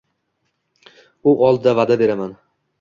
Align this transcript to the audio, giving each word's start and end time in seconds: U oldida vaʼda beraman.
U 1.33 1.35
oldida 1.51 1.77
vaʼda 1.83 2.01
beraman. 2.05 2.37